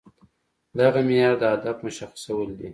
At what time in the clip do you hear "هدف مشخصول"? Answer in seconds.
1.53-2.47